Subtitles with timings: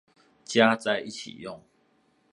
[0.43, 1.63] 加在一起用